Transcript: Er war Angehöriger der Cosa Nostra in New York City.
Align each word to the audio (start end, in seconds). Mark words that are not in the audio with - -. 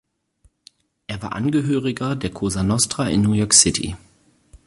Er 1.05 1.21
war 1.21 1.33
Angehöriger 1.33 2.15
der 2.15 2.31
Cosa 2.31 2.63
Nostra 2.63 3.07
in 3.07 3.21
New 3.21 3.33
York 3.33 3.53
City. 3.53 3.95